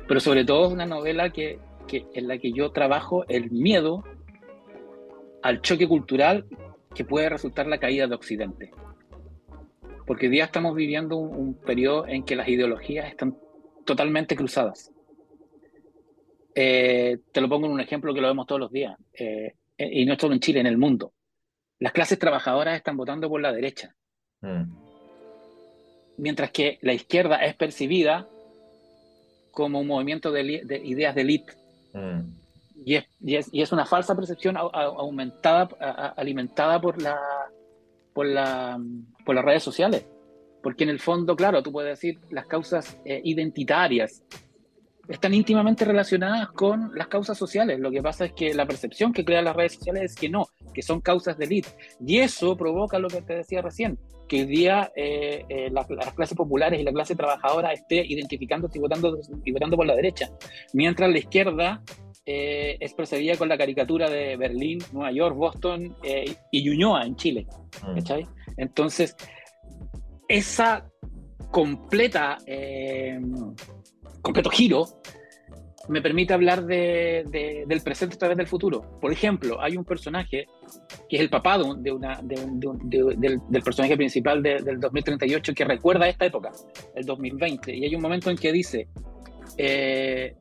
Pero 0.07 0.19
sobre 0.19 0.45
todo 0.45 0.67
es 0.67 0.73
una 0.73 0.85
novela 0.85 1.29
que, 1.29 1.59
que, 1.87 2.05
en 2.13 2.27
la 2.27 2.37
que 2.37 2.53
yo 2.53 2.71
trabajo 2.71 3.25
el 3.27 3.51
miedo 3.51 4.03
al 5.43 5.61
choque 5.61 5.87
cultural 5.87 6.45
que 6.95 7.05
puede 7.05 7.29
resultar 7.29 7.67
la 7.67 7.77
caída 7.77 8.07
de 8.07 8.15
Occidente. 8.15 8.71
Porque 10.07 10.25
hoy 10.25 10.31
día 10.31 10.45
estamos 10.45 10.75
viviendo 10.75 11.17
un, 11.17 11.35
un 11.35 11.53
periodo 11.53 12.07
en 12.07 12.23
que 12.23 12.35
las 12.35 12.47
ideologías 12.47 13.07
están 13.07 13.37
totalmente 13.85 14.35
cruzadas. 14.35 14.91
Eh, 16.55 17.19
te 17.31 17.41
lo 17.41 17.49
pongo 17.49 17.65
en 17.65 17.73
un 17.73 17.79
ejemplo 17.79 18.13
que 18.13 18.21
lo 18.21 18.27
vemos 18.27 18.45
todos 18.45 18.61
los 18.61 18.71
días, 18.71 18.95
eh, 19.13 19.55
y 19.77 20.05
no 20.05 20.15
solo 20.19 20.33
en 20.33 20.39
Chile, 20.39 20.59
en 20.59 20.67
el 20.67 20.77
mundo. 20.77 21.13
Las 21.79 21.93
clases 21.93 22.19
trabajadoras 22.19 22.75
están 22.75 22.95
votando 22.95 23.27
por 23.27 23.41
la 23.41 23.51
derecha, 23.51 23.95
mm. 24.41 24.63
mientras 26.17 26.51
que 26.51 26.77
la 26.81 26.93
izquierda 26.93 27.37
es 27.37 27.55
percibida 27.55 28.27
como 29.51 29.79
un 29.79 29.87
movimiento 29.87 30.31
de, 30.31 30.81
ideas 30.85 31.15
de 31.15 31.21
élite. 31.21 31.53
Mm. 31.93 32.42
Y, 32.85 32.95
es, 32.95 33.49
y, 33.51 33.61
es, 33.61 33.71
una 33.71 33.85
falsa 33.85 34.15
percepción 34.15 34.57
aumentada, 34.57 35.69
alimentada 36.15 36.81
por, 36.81 37.01
la, 37.01 37.17
por, 38.13 38.25
la, 38.25 38.79
por 39.25 39.35
las 39.35 39.45
redes 39.45 39.63
sociales. 39.63 40.07
Porque 40.61 40.83
en 40.83 40.89
el 40.89 40.99
fondo, 40.99 41.35
claro, 41.35 41.61
tú 41.61 41.71
puedes 41.71 41.99
decir 41.99 42.19
las 42.29 42.45
causas 42.47 42.97
eh, 43.05 43.21
identitarias, 43.23 44.23
están 45.07 45.33
íntimamente 45.33 45.83
relacionadas 45.83 46.49
con 46.51 46.91
las 46.95 47.07
causas 47.07 47.37
sociales. 47.37 47.79
Lo 47.79 47.91
que 47.91 48.01
pasa 48.01 48.25
es 48.25 48.33
que 48.33 48.53
la 48.53 48.65
percepción 48.65 49.11
que 49.11 49.25
crean 49.25 49.45
las 49.45 49.55
redes 49.55 49.73
sociales 49.73 50.11
es 50.11 50.15
que 50.15 50.29
no, 50.29 50.47
que 50.73 50.81
son 50.81 51.01
causas 51.01 51.37
de 51.37 51.45
élite. 51.45 51.69
Y 52.05 52.19
eso 52.19 52.55
provoca 52.55 52.99
lo 52.99 53.09
que 53.09 53.21
te 53.21 53.35
decía 53.35 53.61
recién, 53.61 53.99
que 54.27 54.41
hoy 54.41 54.45
día 54.45 54.91
eh, 54.95 55.45
eh, 55.49 55.69
las, 55.71 55.87
clases 56.15 56.37
populares 56.37 56.79
y 56.79 56.83
la 56.83 56.93
clase 56.93 57.15
trabajadora 57.15 57.73
esté 57.73 58.05
identificándose 58.05 58.77
y 58.77 58.81
votando, 58.81 59.19
y 59.43 59.51
votando 59.51 59.75
por 59.75 59.85
la 59.85 59.95
derecha, 59.95 60.29
mientras 60.73 61.09
la 61.09 61.17
izquierda 61.17 61.83
eh, 62.25 62.77
es 62.79 62.93
procedida 62.93 63.37
con 63.37 63.49
la 63.49 63.57
caricatura 63.57 64.09
de 64.09 64.37
Berlín, 64.37 64.79
Nueva 64.91 65.11
York, 65.11 65.35
Boston 65.35 65.95
y 66.51 66.63
Ñuñoa 66.63 67.05
en 67.05 67.15
Chile. 67.15 67.47
Mm. 67.85 67.97
Entonces, 68.57 69.15
esa 70.27 70.89
completa 71.51 72.37
completo 74.23 74.49
giro, 74.49 74.87
me 75.89 76.01
permite 76.01 76.33
hablar 76.33 76.65
de, 76.65 77.65
del 77.67 77.81
presente 77.81 78.15
a 78.15 78.17
través 78.17 78.37
del 78.37 78.47
futuro. 78.47 78.97
Por 79.01 79.11
ejemplo, 79.11 79.61
hay 79.61 79.75
un 79.75 79.83
personaje 79.83 80.47
que 81.09 81.17
es 81.17 81.21
el 81.21 81.29
papá 81.29 81.57
de, 81.57 81.91
una, 81.91 82.21
del, 82.23 83.61
personaje 83.63 83.97
principal 83.97 84.41
del 84.41 84.79
2038 84.79 85.53
que 85.53 85.65
recuerda 85.65 86.07
esta 86.07 86.25
época, 86.25 86.51
el 86.95 87.05
2020, 87.05 87.75
y 87.75 87.85
hay 87.85 87.95
un 87.95 88.01
momento 88.01 88.29
en 88.29 88.37
que 88.37 88.51
dice, 88.53 88.87
eh, 89.57 90.35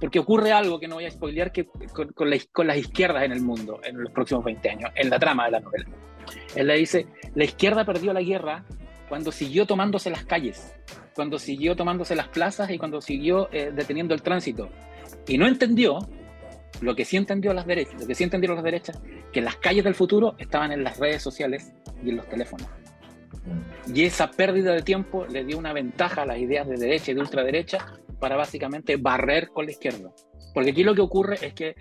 porque 0.00 0.18
ocurre 0.18 0.52
algo 0.52 0.78
que 0.78 0.88
no 0.88 0.96
voy 0.96 1.06
a 1.06 1.10
spoilear 1.10 1.52
que 1.52 1.66
con, 1.66 2.08
con, 2.12 2.28
con, 2.52 2.66
las 2.66 2.76
izquierdas 2.76 3.24
en 3.24 3.32
el 3.32 3.42
mundo 3.42 3.80
en 3.82 4.02
los 4.02 4.12
próximos 4.12 4.44
20 4.44 4.70
años, 4.70 4.90
en 4.94 5.10
la 5.10 5.18
trama 5.18 5.46
de 5.46 5.52
la 5.52 5.60
novela. 5.60 5.86
Él 6.54 6.66
le 6.66 6.76
dice, 6.76 7.06
la 7.34 7.44
izquierda 7.44 7.84
perdió 7.84 8.12
la 8.12 8.22
guerra 8.22 8.64
cuando 9.08 9.30
siguió 9.30 9.66
tomándose 9.66 10.10
las 10.10 10.24
calles 10.24 10.76
cuando 11.16 11.38
siguió 11.38 11.74
tomándose 11.74 12.14
las 12.14 12.28
plazas 12.28 12.70
y 12.70 12.76
cuando 12.76 13.00
siguió 13.00 13.48
eh, 13.50 13.72
deteniendo 13.74 14.14
el 14.14 14.20
tránsito. 14.20 14.68
Y 15.26 15.38
no 15.38 15.48
entendió 15.48 15.98
lo 16.82 16.94
que 16.94 17.06
sí 17.06 17.16
entendió 17.16 17.54
las 17.54 17.66
derechas, 17.66 17.98
lo 17.98 18.06
que 18.06 18.14
sí 18.14 18.22
entendieron 18.22 18.56
las 18.56 18.64
derechas, 18.64 19.00
que 19.32 19.40
las 19.40 19.56
calles 19.56 19.82
del 19.82 19.94
futuro 19.94 20.34
estaban 20.38 20.72
en 20.72 20.84
las 20.84 20.98
redes 20.98 21.22
sociales 21.22 21.72
y 22.04 22.10
en 22.10 22.18
los 22.18 22.28
teléfonos. 22.28 22.68
Y 23.92 24.04
esa 24.04 24.30
pérdida 24.30 24.74
de 24.74 24.82
tiempo 24.82 25.24
le 25.26 25.44
dio 25.44 25.56
una 25.56 25.72
ventaja 25.72 26.22
a 26.22 26.26
las 26.26 26.38
ideas 26.38 26.68
de 26.68 26.76
derecha 26.76 27.12
y 27.12 27.14
de 27.14 27.20
ultraderecha 27.20 27.78
para 28.20 28.36
básicamente 28.36 28.96
barrer 28.96 29.48
con 29.48 29.66
la 29.66 29.72
izquierda. 29.72 30.12
Porque 30.54 30.70
aquí 30.70 30.82
lo 30.84 30.94
que 30.94 31.02
ocurre 31.02 31.36
es 31.42 31.52
que 31.52 31.74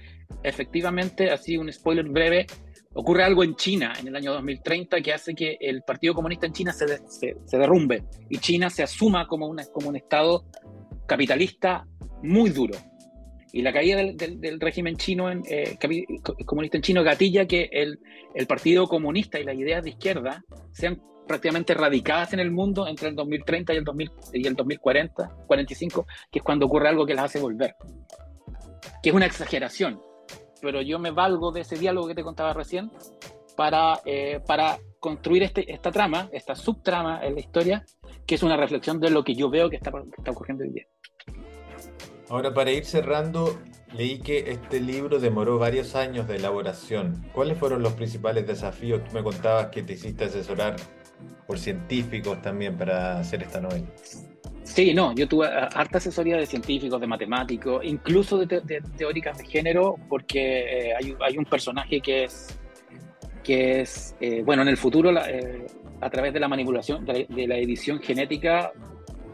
efectivamente, 0.43 1.31
así 1.31 1.57
un 1.57 1.71
spoiler 1.71 2.05
breve, 2.05 2.45
ocurre 2.93 3.23
algo 3.23 3.43
en 3.43 3.55
China 3.55 3.93
en 3.99 4.07
el 4.07 4.15
año 4.15 4.33
2030 4.33 5.01
que 5.01 5.13
hace 5.13 5.35
que 5.35 5.57
el 5.59 5.83
Partido 5.83 6.13
Comunista 6.13 6.45
en 6.45 6.53
China 6.53 6.73
se, 6.73 6.85
se, 7.09 7.57
derrumbe 7.57 8.03
y 8.29 8.37
China 8.37 8.69
se 8.69 8.83
asuma 8.83 9.27
como, 9.27 9.47
una, 9.47 9.65
como 9.65 9.89
un 9.89 9.97
Estado 9.97 10.45
capitalista 11.07 11.85
muy 12.23 12.49
duro. 12.49 12.75
Y 13.51 13.61
la 13.61 13.71
caída 13.71 13.97
del, 13.97 14.17
del, 14.41 14.59
régimen 14.59 14.97
chino 14.97 15.31
en, 15.31 15.41
eh, 15.49 15.77
comunista 16.45 16.77
en 16.77 16.83
chino 16.83 17.03
gatilla 17.03 17.45
que 17.45 17.69
el, 17.71 17.99
el, 18.33 18.47
Partido 18.47 18.87
Comunista 18.87 19.39
y 19.39 19.45
las 19.45 19.55
ideas 19.55 19.81
de 19.83 19.91
izquierda 19.91 20.43
sean 20.73 21.01
prácticamente 21.27 21.73
radicadas 21.73 22.33
en 22.33 22.39
el 22.39 22.51
mundo 22.51 22.87
entre 22.87 23.09
el 23.09 23.15
2030 23.15 23.73
y 23.73 23.77
el, 23.77 23.83
2000, 23.83 24.11
y 24.33 24.47
el 24.47 24.55
2040, 24.55 25.35
45, 25.47 26.05
que 26.31 26.39
es 26.39 26.43
cuando 26.43 26.65
ocurre 26.65 26.89
algo 26.89 27.05
que 27.05 27.13
las 27.13 27.25
hace 27.25 27.39
volver. 27.39 27.75
Que 29.01 29.09
es 29.09 29.15
una 29.15 29.25
exageración, 29.25 30.01
pero 30.61 30.81
yo 30.81 30.99
me 30.99 31.11
valgo 31.11 31.51
de 31.51 31.61
ese 31.61 31.77
diálogo 31.77 32.07
que 32.07 32.15
te 32.15 32.23
contaba 32.23 32.53
recién 32.53 32.91
para, 33.55 33.99
eh, 34.05 34.39
para 34.45 34.77
construir 34.99 35.43
este, 35.43 35.71
esta 35.71 35.91
trama, 35.91 36.29
esta 36.31 36.55
subtrama 36.55 37.25
en 37.25 37.35
la 37.35 37.39
historia, 37.39 37.85
que 38.25 38.35
es 38.35 38.43
una 38.43 38.57
reflexión 38.57 38.99
de 38.99 39.09
lo 39.09 39.23
que 39.23 39.35
yo 39.35 39.49
veo 39.49 39.69
que 39.69 39.77
está, 39.77 39.91
está 40.17 40.31
ocurriendo 40.31 40.63
hoy 40.63 40.71
día. 40.71 40.85
Ahora, 42.27 42.53
para 42.53 42.71
ir 42.71 42.85
cerrando, 42.85 43.59
leí 43.93 44.19
que 44.19 44.49
este 44.49 44.79
libro 44.79 45.19
demoró 45.19 45.59
varios 45.59 45.93
años 45.95 46.27
de 46.27 46.37
elaboración. 46.37 47.23
¿Cuáles 47.33 47.59
fueron 47.59 47.83
los 47.83 47.93
principales 47.93 48.47
desafíos? 48.47 49.03
Tú 49.03 49.13
me 49.13 49.23
contabas 49.23 49.67
que 49.67 49.83
te 49.83 49.93
hiciste 49.93 50.25
asesorar 50.25 50.75
por 51.47 51.59
científicos 51.59 52.41
también 52.41 52.77
para 52.77 53.19
hacer 53.19 53.43
esta 53.43 53.61
novela. 53.61 53.85
Sí, 54.65 54.93
no, 54.93 55.13
yo 55.13 55.27
tuve 55.27 55.47
harta 55.47 55.99
asesoría 55.99 56.37
de 56.37 56.45
científicos, 56.45 56.99
de 56.99 57.07
matemáticos, 57.07 57.85
incluso 57.85 58.37
de, 58.45 58.81
teóricas 58.97 59.37
de 59.37 59.45
género, 59.45 59.95
porque 60.09 60.89
eh, 60.89 60.93
hay, 61.21 61.37
un 61.37 61.45
personaje 61.45 62.01
que 62.01 62.23
es, 62.23 62.59
que 63.43 63.81
es 63.81 64.15
eh, 64.19 64.41
bueno, 64.43 64.63
en 64.63 64.69
el 64.69 64.77
futuro, 64.77 65.11
eh, 65.11 65.67
a 66.01 66.09
través 66.09 66.33
de 66.33 66.39
la 66.39 66.47
manipulación, 66.47 67.05
de 67.05 67.47
la, 67.47 67.57
edición 67.57 67.99
genética, 67.99 68.71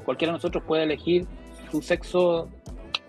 cualquiera 0.04 0.34
de 0.34 0.38
nosotros 0.38 0.64
puede 0.68 0.84
elegir 0.84 1.26
su 1.72 1.82
sexo 1.82 2.50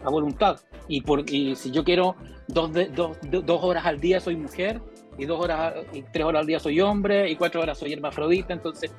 a 0.04 0.08
voluntad. 0.08 0.60
Y, 0.86 1.00
por, 1.00 1.28
y 1.28 1.56
si 1.56 1.72
yo 1.72 1.82
quiero 1.82 2.14
dos, 2.46 2.70
dos, 2.94 3.18
dos 3.22 3.64
horas 3.64 3.84
al 3.84 4.00
día 4.00 4.20
soy 4.20 4.36
mujer, 4.36 4.80
y 5.18 5.24
dos 5.26 5.40
horas 5.40 5.74
y 5.92 6.02
tres 6.02 6.24
horas 6.24 6.40
al 6.40 6.46
día 6.46 6.58
soy 6.58 6.80
hombre, 6.80 7.30
y 7.30 7.36
cuatro 7.36 7.60
horas 7.60 7.78
soy 7.78 7.92
hermafrodita, 7.92 8.52
entonces 8.52 8.94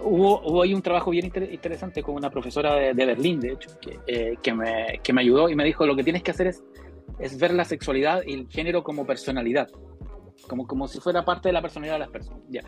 hubo, 0.00 0.40
hubo 0.42 0.62
ahí 0.62 0.74
un 0.74 0.82
trabajo 0.82 1.10
bien 1.10 1.32
interesante 1.50 2.02
con 2.02 2.14
una 2.14 2.30
profesora 2.30 2.74
de, 2.74 3.06
Berlín, 3.06 3.40
de 3.40 3.52
hecho, 3.52 3.70
que, 3.80 3.98
eh, 4.06 4.36
que, 4.42 4.52
me, 4.52 5.00
que, 5.02 5.12
me, 5.12 5.20
ayudó 5.20 5.48
y 5.48 5.54
me 5.54 5.64
dijo, 5.64 5.86
lo 5.86 5.96
que 5.96 6.04
tienes 6.04 6.22
que 6.22 6.30
hacer 6.30 6.48
es, 6.48 6.64
es 7.18 7.38
ver 7.38 7.52
la 7.54 7.64
sexualidad 7.64 8.22
y 8.26 8.34
el 8.34 8.48
género 8.48 8.82
como 8.82 9.06
personalidad, 9.06 9.68
como, 10.48 10.66
como 10.66 10.88
si 10.88 11.00
fuera 11.00 11.24
parte 11.24 11.48
de 11.48 11.52
la 11.52 11.62
personalidad 11.62 11.94
de 11.94 12.00
las 12.00 12.10
personas. 12.10 12.42
Ya. 12.48 12.62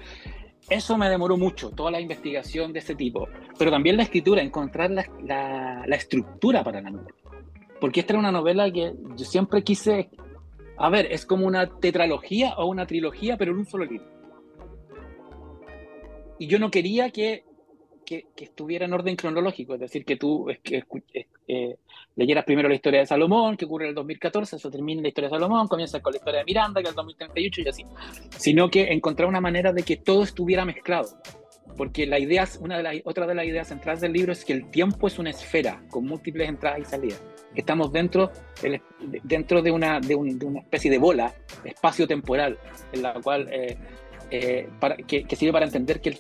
Eso 0.69 0.99
me 0.99 1.09
demoró 1.09 1.37
mucho, 1.37 1.71
toda 1.71 1.91
la 1.91 2.01
investigación 2.01 2.73
de 2.73 2.81
ese 2.81 2.95
tipo, 2.95 3.29
pero 3.59 3.71
también 3.71 3.97
la 3.97 4.03
escritura, 4.03 4.43
encontrar 4.43 4.91
la, 4.91 5.07
la, 5.23 5.85
la 5.87 5.97
estructura 5.97 6.63
para 6.63 6.81
la 6.81 6.91
novela. 6.91 7.15
Porque 7.81 8.01
esta 8.01 8.13
era 8.15 8.21
una 8.21 8.33
novela 8.33 8.71
que 8.71 8.93
yo 9.17 9.25
siempre 9.25 9.63
quise, 9.63 10.11
a 10.79 10.89
ver, 10.91 11.07
es 11.11 11.27
como 11.27 11.47
una 11.47 11.69
tetralogía 11.81 12.55
o 12.57 12.67
una 12.67 12.87
trilogía, 12.87 13.37
pero 13.37 13.53
en 13.53 13.59
un 13.59 13.67
solo 13.67 13.85
libro 13.85 14.19
y 16.39 16.47
yo 16.47 16.59
no 16.59 16.71
quería 16.71 17.11
que, 17.11 17.45
que, 18.05 18.27
estuviera 18.37 18.87
en 18.87 18.93
orden 18.93 19.17
cronológico, 19.17 19.75
es 19.75 19.81
decir, 19.81 20.05
que 20.05 20.17
tú 20.17 20.49
es, 20.49 20.61
que, 20.61 20.85
eh, 21.49 21.77
leyeras 22.17 22.45
primero 22.45 22.69
la 22.69 22.75
historia 22.75 23.01
de 23.01 23.07
Salomón, 23.07 23.57
que 23.57 23.65
ocurre 23.65 23.85
en 23.85 23.89
el 23.91 23.95
2014, 23.95 24.57
eso 24.57 24.71
termina 24.71 25.03
la 25.03 25.09
historia 25.09 25.29
de 25.29 25.37
Salomón, 25.37 25.69
comienza 25.69 26.01
con 26.01 26.13
la 26.13 26.19
historia 26.19 26.41
de 26.41 26.45
Miranda, 26.47 26.81
que 26.81 26.85
es 26.85 26.91
el 26.91 26.97
2038 26.97 27.61
y 27.61 27.69
así, 27.69 27.85
sino 28.31 28.71
que 28.71 28.93
encontrar 28.93 29.29
una 29.29 29.41
manera 29.41 29.73
de 29.73 29.83
que 29.83 29.97
todo 29.97 30.23
estuviera 30.23 30.65
mezclado. 30.65 31.09
Porque 31.79 32.07
la 32.07 32.19
idea, 32.19 32.47
una 32.61 32.77
de 32.77 32.83
las, 32.83 32.97
otra 33.05 33.27
de 33.27 33.37
las 33.37 33.47
ideas 33.47 33.69
centrales 33.69 34.01
del 34.01 34.13
libro 34.13 34.33
es 34.33 34.45
que 34.45 34.53
el 34.53 34.69
tiempo 34.69 35.07
es 35.07 35.19
una 35.21 35.31
esfera 35.31 35.81
con 35.89 36.05
múltiples 36.05 36.49
entradas 36.49 36.81
y 36.81 36.85
salidas. 36.85 37.23
Que 37.55 37.61
estamos 37.61 37.93
dentro, 37.93 38.33
dentro 39.23 39.63
de, 39.63 39.71
una, 39.71 40.01
de, 40.01 40.17
una 40.17 40.61
especie 40.61 40.91
de 40.91 40.99
bola 40.99 41.33
espacio-temporal, 41.65 42.59
en 42.93 43.03
la 43.03 43.15
cual 43.15 43.49
eh, 43.53 43.77
eh, 44.31 44.69
para, 44.81 44.97
que, 44.97 45.25
sirve 45.37 45.53
para 45.53 45.67
entender 45.67 46.01
que, 46.01 46.19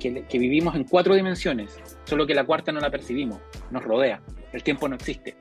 que, 0.00 0.38
vivimos 0.38 0.74
en 0.74 0.84
cuatro 0.84 1.14
dimensiones, 1.14 1.78
solo 2.04 2.26
que 2.26 2.34
la 2.34 2.44
cuarta 2.44 2.72
no 2.72 2.80
la 2.80 2.90
percibimos, 2.90 3.40
nos 3.70 3.84
rodea, 3.84 4.22
el 4.52 4.62
tiempo 4.62 4.88
no 4.88 4.96
existe. 4.96 5.36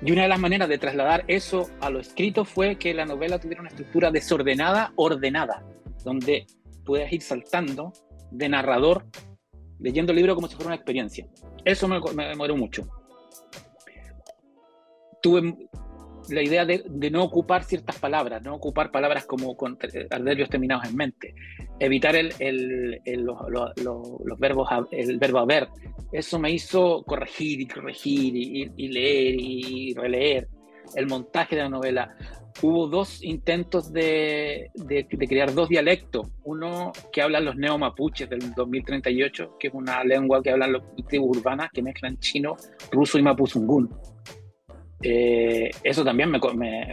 Y 0.00 0.12
una 0.12 0.22
de 0.22 0.28
las 0.28 0.38
maneras 0.38 0.68
de 0.68 0.78
trasladar 0.78 1.24
eso 1.26 1.68
a 1.80 1.90
lo 1.90 1.98
escrito 1.98 2.44
fue 2.44 2.76
que 2.76 2.94
la 2.94 3.06
novela 3.06 3.40
tuviera 3.40 3.60
una 3.60 3.70
estructura 3.70 4.10
desordenada, 4.10 4.92
ordenada, 4.96 5.64
donde 6.04 6.46
puedas 6.84 7.12
ir 7.12 7.22
saltando 7.22 7.92
de 8.34 8.48
narrador, 8.48 9.06
leyendo 9.78 10.12
el 10.12 10.16
libro 10.16 10.34
como 10.34 10.48
si 10.48 10.54
fuera 10.54 10.68
una 10.68 10.76
experiencia. 10.76 11.26
Eso 11.64 11.88
me, 11.88 12.00
me 12.14 12.28
demoró 12.28 12.56
mucho. 12.56 12.88
Tuve 15.22 15.54
la 16.28 16.42
idea 16.42 16.64
de, 16.64 16.84
no 17.10 17.22
ocupar 17.22 17.64
ciertas 17.64 17.98
palabras, 17.98 18.42
no 18.42 18.54
ocupar 18.54 18.90
palabras 18.90 19.26
como 19.26 19.56
con 19.56 19.78
adverbios 20.10 20.48
terminados 20.48 20.86
en 20.86 20.96
mente, 20.96 21.34
evitar 21.78 22.16
el, 22.16 23.00
los, 23.04 24.38
verbos, 24.38 24.68
el 24.90 25.18
verbo 25.18 25.38
haber. 25.38 25.68
Eso 26.12 26.38
me 26.38 26.50
hizo 26.50 27.02
corregir 27.04 27.60
y 27.60 27.66
corregir 27.66 28.36
y, 28.36 28.88
leer 28.88 29.34
y 29.38 29.94
releer 29.94 30.48
el 30.94 31.06
montaje 31.06 31.56
de 31.56 31.62
la 31.62 31.68
novela. 31.68 32.16
Hubo 32.62 32.86
dos 32.86 33.22
intentos 33.22 33.92
de, 33.92 34.70
de, 34.74 35.06
crear 35.06 35.52
dos 35.52 35.68
dialectos. 35.68 36.28
Uno 36.44 36.92
que 37.12 37.20
hablan 37.20 37.44
los 37.44 37.56
neomapuches 37.56 38.30
del 38.30 38.54
2038, 38.54 39.56
que 39.58 39.68
es 39.68 39.74
una 39.74 40.02
lengua 40.04 40.42
que 40.42 40.50
hablan 40.50 40.72
los 40.72 40.82
tribus 41.08 41.38
urbanas 41.38 41.70
que 41.72 41.82
mezclan 41.82 42.18
chino, 42.18 42.56
ruso 42.90 43.18
y 43.18 43.22
mapuzungún 43.22 43.90
eh, 45.04 45.70
eso 45.82 46.02
también 46.02 46.30
me, 46.30 46.40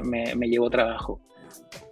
me, 0.03 0.35
me, 0.35 0.47
llevó 0.47 0.69
trabajo. 0.69 1.21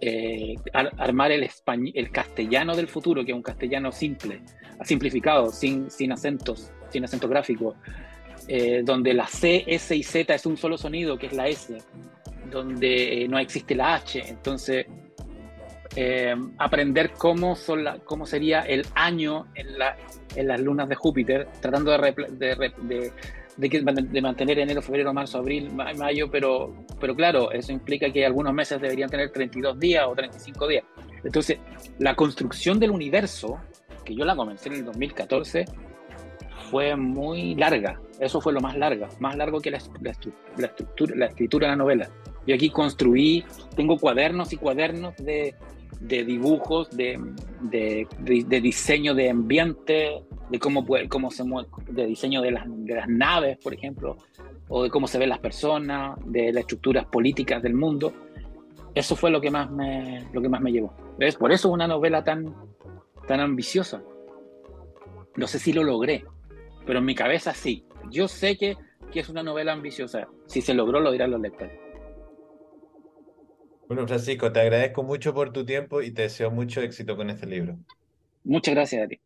Eh, 0.00 0.54
armar 0.72 1.32
el, 1.32 1.48
el 1.94 2.10
castellano 2.10 2.76
del 2.76 2.88
futuro, 2.88 3.24
que 3.24 3.32
es 3.32 3.36
un 3.36 3.42
castellano 3.42 3.90
simple, 3.90 4.42
simplificado, 4.84 5.50
sin, 5.50 5.90
sin 5.90 6.12
acentos, 6.12 6.72
sin 6.90 7.04
acento 7.04 7.26
gráfico, 7.26 7.74
eh, 8.48 8.82
donde 8.84 9.14
la 9.14 9.26
C, 9.26 9.64
S 9.66 9.96
y 9.96 10.02
Z 10.02 10.34
es 10.34 10.44
un 10.44 10.58
solo 10.58 10.76
sonido, 10.76 11.18
que 11.18 11.26
es 11.26 11.32
la 11.32 11.48
S, 11.48 11.78
donde 12.50 13.26
no 13.28 13.38
existe 13.38 13.74
la 13.74 13.94
H. 13.94 14.22
Entonces, 14.26 14.86
aprender 16.58 17.12
cómo, 17.12 17.56
son 17.56 17.84
la, 17.84 17.98
cómo 17.98 18.26
sería 18.26 18.60
el 18.60 18.86
año 18.94 19.46
en, 19.54 19.78
la, 19.78 19.96
en 20.36 20.48
las 20.48 20.60
lunas 20.60 20.88
de 20.88 20.94
Júpiter, 20.94 21.48
tratando 21.60 21.90
de, 21.90 22.12
de 22.38 23.12
de, 23.56 24.22
mantener 24.22 24.58
enero, 24.58 24.80
febrero, 24.82 25.12
marzo, 25.12 25.38
abril, 25.38 25.70
mayo, 25.72 26.30
pero, 26.30 26.74
pero 26.98 27.14
claro, 27.14 27.52
eso 27.52 27.72
implica 27.72 28.10
que 28.10 28.24
algunos 28.24 28.54
meses 28.54 28.80
deberían 28.80 29.10
tener 29.10 29.30
32 29.30 29.78
días 29.78 30.06
o 30.08 30.14
35 30.14 30.68
días. 30.68 30.84
Entonces, 31.22 31.58
la 31.98 32.14
construcción 32.14 32.78
del 32.78 32.90
universo, 32.90 33.60
que 34.04 34.14
yo 34.14 34.24
la 34.24 34.34
comencé 34.34 34.68
en 34.70 34.76
el 34.76 34.84
2014, 34.86 35.64
fue 36.70 36.96
muy 36.96 37.54
larga. 37.54 38.00
Eso 38.18 38.40
fue 38.40 38.52
lo 38.52 38.60
más 38.60 38.76
larga, 38.76 39.08
más 39.18 39.36
largo 39.36 39.60
que 39.60 39.70
la, 39.70 39.78
estructura, 39.78 41.16
la 41.16 41.26
escritura 41.26 41.66
de 41.66 41.72
la 41.72 41.76
novela. 41.76 42.10
Yo 42.46 42.54
aquí 42.54 42.70
construí, 42.70 43.44
tengo 43.76 43.98
cuadernos 43.98 44.52
y 44.52 44.56
cuadernos 44.56 45.16
de, 45.16 45.54
de 46.00 46.24
dibujos, 46.24 46.90
de, 46.90 47.20
de, 47.60 48.06
de, 48.18 48.60
diseño 48.60 49.14
de 49.14 49.30
ambiente, 49.30 50.22
de 50.48 50.58
cómo, 50.58 50.86
cómo 51.08 51.30
se 51.30 51.44
mueve, 51.44 51.68
de 51.88 52.06
diseño 52.06 52.40
de 52.40 52.50
las, 52.52 52.64
de 52.66 52.94
las 52.94 53.08
naves, 53.08 53.58
por 53.58 53.74
ejemplo, 53.74 54.16
o 54.68 54.82
de 54.82 54.90
cómo 54.90 55.06
se 55.06 55.18
ven 55.18 55.28
las 55.28 55.38
personas, 55.38 56.18
de 56.24 56.52
las 56.52 56.62
estructuras 56.62 57.04
políticas 57.06 57.62
del 57.62 57.74
mundo. 57.74 58.12
Eso 58.94 59.14
fue 59.14 59.30
lo 59.30 59.40
que 59.40 59.50
más 59.50 59.70
me, 59.70 60.26
lo 60.32 60.40
que 60.40 60.48
más 60.48 60.60
me 60.60 60.72
llevó. 60.72 60.92
¿Ves? 61.18 61.36
Por 61.36 61.52
eso 61.52 61.68
es 61.68 61.74
una 61.74 61.86
novela 61.86 62.24
tan, 62.24 62.54
tan 63.28 63.40
ambiciosa. 63.40 64.02
No 65.36 65.46
sé 65.46 65.58
si 65.58 65.72
lo 65.72 65.84
logré, 65.84 66.24
pero 66.86 66.98
en 66.98 67.04
mi 67.04 67.14
cabeza 67.14 67.52
sí. 67.52 67.84
Yo 68.10 68.26
sé 68.26 68.56
que, 68.56 68.76
que 69.12 69.20
es 69.20 69.28
una 69.28 69.42
novela 69.42 69.72
ambiciosa. 69.72 70.26
Si 70.46 70.60
se 70.62 70.74
logró, 70.74 70.98
lo 70.98 71.12
dirán 71.12 71.30
los 71.30 71.40
lectores. 71.40 71.89
Bueno, 73.90 74.06
Francisco, 74.06 74.52
te 74.52 74.60
agradezco 74.60 75.02
mucho 75.02 75.34
por 75.34 75.52
tu 75.52 75.66
tiempo 75.66 76.00
y 76.00 76.12
te 76.12 76.22
deseo 76.22 76.52
mucho 76.52 76.80
éxito 76.80 77.16
con 77.16 77.28
este 77.28 77.46
libro. 77.46 77.76
Muchas 78.44 78.72
gracias 78.72 79.04
a 79.04 79.08
ti. 79.08 79.20